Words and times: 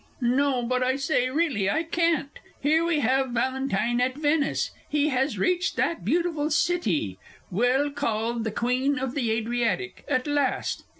_)No 0.19 0.63
but, 0.63 0.81
I 0.81 0.95
say 0.95 1.29
really, 1.29 1.69
I 1.69 1.83
can't 1.83 2.31
Here 2.59 2.83
we 2.83 3.01
have 3.01 3.29
Valentine 3.33 4.01
at 4.01 4.15
Venice. 4.17 4.71
He 4.89 5.09
has 5.09 5.37
reached 5.37 5.75
that 5.75 6.03
beautiful 6.03 6.49
city, 6.49 7.19
well 7.51 7.91
called 7.91 8.43
the 8.43 8.49
Queen 8.51 8.97
of 8.97 9.13
the 9.13 9.29
Adriatic, 9.29 10.03
at 10.07 10.25
last! 10.25 10.85